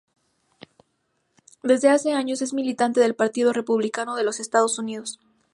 [1.61, 5.19] Desde hace años es militante del Partido Republicano de los Estados Unidos.